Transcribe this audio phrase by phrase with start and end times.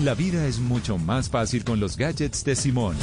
[0.00, 2.96] La vida es mucho más fácil con los gadgets de Simón.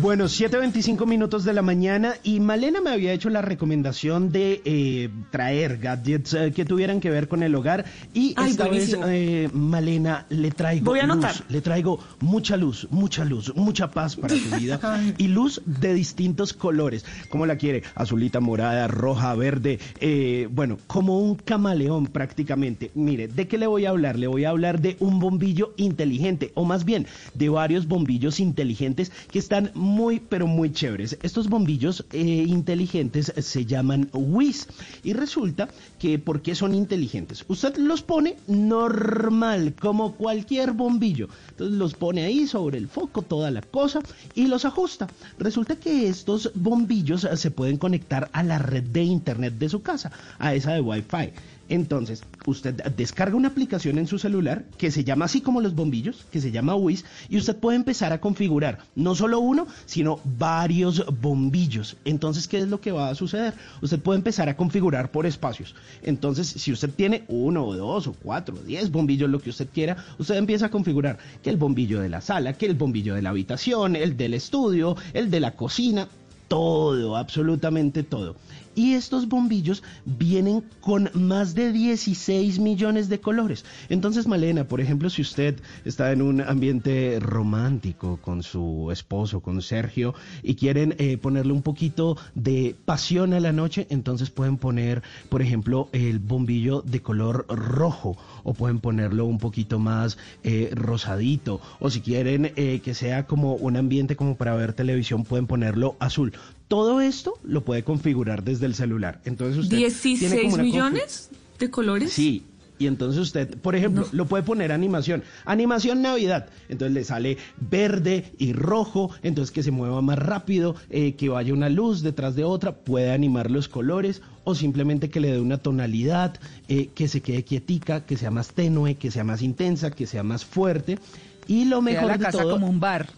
[0.00, 5.08] Bueno, 7.25 minutos de la mañana y Malena me había hecho la recomendación de eh,
[5.30, 9.48] traer gadgets eh, que tuvieran que ver con el hogar y Ay, esta vez eh,
[9.52, 11.34] Malena le traigo Voy a luz, anotar.
[11.48, 14.80] le traigo mucha luz, mucha luz, mucha paz para tu vida
[15.18, 21.20] y luz de distintos colores, como la quiere, azulita, morada, roja, verde, eh, bueno, como
[21.20, 22.90] un camaleón prácticamente.
[22.94, 24.18] Mire, ¿de qué le voy a hablar?
[24.18, 29.12] Le voy a hablar de un bombillo inteligente o más bien de varios bombillos inteligentes
[29.30, 31.18] que están muy, pero muy chéveres.
[31.22, 34.66] Estos bombillos eh, inteligentes se llaman WIS
[35.04, 35.68] y resulta
[35.98, 37.44] que ¿por qué son inteligentes?
[37.46, 41.28] Usted los pone normal, como cualquier bombillo.
[41.50, 44.00] Entonces los pone ahí sobre el foco, toda la cosa,
[44.34, 45.06] y los ajusta.
[45.38, 49.82] Resulta que estos bombillos eh, se pueden conectar a la red de internet de su
[49.82, 51.32] casa, a esa de Wi-Fi.
[51.68, 56.26] Entonces, usted descarga una aplicación en su celular que se llama así como los bombillos,
[56.30, 61.04] que se llama WIS, y usted puede empezar a configurar no solo uno, sino varios
[61.20, 61.96] bombillos.
[62.04, 63.54] Entonces, ¿qué es lo que va a suceder?
[63.80, 65.74] Usted puede empezar a configurar por espacios.
[66.02, 69.96] Entonces, si usted tiene uno o dos o cuatro diez bombillos, lo que usted quiera,
[70.18, 73.30] usted empieza a configurar que el bombillo de la sala, que el bombillo de la
[73.30, 76.08] habitación, el del estudio, el de la cocina,
[76.48, 78.36] todo, absolutamente todo.
[78.76, 83.64] Y estos bombillos vienen con más de 16 millones de colores.
[83.88, 89.62] Entonces, Malena, por ejemplo, si usted está en un ambiente romántico con su esposo, con
[89.62, 95.02] Sergio, y quieren eh, ponerle un poquito de pasión a la noche, entonces pueden poner,
[95.28, 101.60] por ejemplo, el bombillo de color rojo, o pueden ponerlo un poquito más eh, rosadito,
[101.78, 105.94] o si quieren eh, que sea como un ambiente como para ver televisión, pueden ponerlo
[106.00, 106.32] azul.
[106.68, 109.20] Todo esto lo puede configurar desde el celular.
[109.24, 112.12] Entonces usted tiene como 16 una millones de colores.
[112.12, 112.44] Sí.
[112.76, 115.22] Y entonces usted, por ejemplo, lo puede poner animación.
[115.44, 116.48] Animación Navidad.
[116.68, 119.10] Entonces le sale verde y rojo.
[119.22, 122.74] Entonces que se mueva más rápido, eh, que vaya una luz detrás de otra.
[122.74, 127.44] Puede animar los colores o simplemente que le dé una tonalidad, eh, que se quede
[127.44, 130.98] quietica, que sea más tenue, que sea más intensa, que sea más fuerte.
[131.46, 132.52] Y lo Queda mejor la de casa todo.
[132.54, 133.08] como un bar.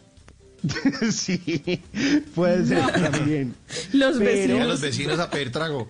[1.13, 1.81] sí,
[2.35, 3.55] puede ser también.
[3.93, 4.49] Los Pero- vecinos.
[4.49, 5.89] Llegan los vecinos a pedir trago.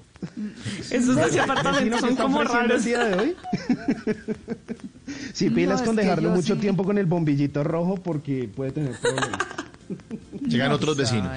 [0.91, 2.79] Esos ¿Vecinos apartamentos son como raros.
[2.79, 3.37] el día de hoy?
[5.33, 6.61] Sí, pilas No, con dejarlo mucho sí.
[6.61, 9.39] tiempo con el bombillito rojo porque puede tener problemas.
[10.49, 11.31] Llegan otros vecinos.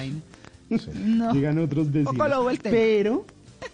[0.94, 1.32] No.
[1.32, 2.50] Llegan otros Poco vecinos.
[2.52, 2.72] el tema.
[2.76, 3.26] Pero,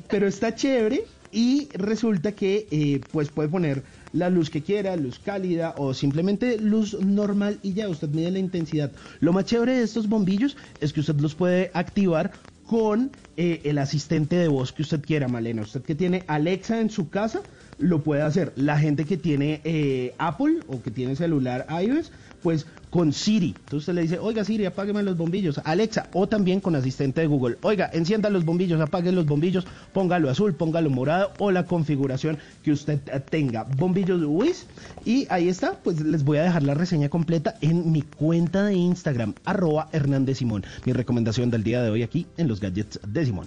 [0.09, 3.83] pero está chévere y resulta que eh, pues puede poner
[4.17, 8.39] la luz que quiera, luz cálida o simplemente luz normal y ya usted mide la
[8.39, 8.91] intensidad.
[9.21, 12.33] Lo más chévere de estos bombillos es que usted los puede activar
[12.67, 15.63] con eh, el asistente de voz que usted quiera, Malena.
[15.63, 17.43] Usted que tiene Alexa en su casa,
[17.79, 18.53] lo puede hacer.
[18.57, 23.49] La gente que tiene eh, Apple o que tiene celular iOS, pues con Siri.
[23.49, 25.61] Entonces usted le dice, oiga Siri, apágueme los bombillos.
[25.65, 27.59] Alexa, o también con asistente de Google.
[27.63, 32.73] Oiga, encienda los bombillos, apague los bombillos, póngalo azul, póngalo morado o la configuración que
[32.73, 33.65] usted eh, tenga.
[33.65, 34.67] Bombillos Wiz.
[35.05, 38.75] Y ahí está, pues les voy a dejar la reseña completa en mi cuenta de
[38.75, 40.65] Instagram, arroba Hernández Simón.
[40.85, 43.47] Mi recomendación del día de hoy aquí en los gadgets de Simón.